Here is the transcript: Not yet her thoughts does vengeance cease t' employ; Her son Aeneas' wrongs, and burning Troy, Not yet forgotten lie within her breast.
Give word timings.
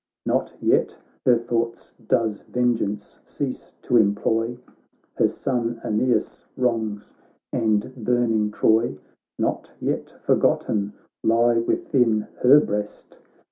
Not 0.25 0.55
yet 0.59 0.97
her 1.27 1.37
thoughts 1.37 1.93
does 2.07 2.39
vengeance 2.39 3.19
cease 3.23 3.75
t' 3.83 3.93
employ; 3.97 4.57
Her 5.13 5.27
son 5.27 5.79
Aeneas' 5.83 6.43
wrongs, 6.57 7.13
and 7.53 7.93
burning 8.03 8.49
Troy, 8.49 8.97
Not 9.37 9.71
yet 9.79 10.15
forgotten 10.23 10.93
lie 11.23 11.59
within 11.59 12.21
her 12.39 12.59
breast. 12.59 13.19